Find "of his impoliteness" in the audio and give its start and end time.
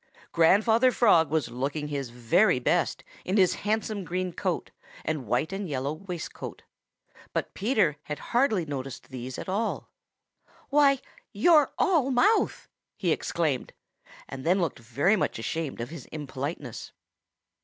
15.79-16.93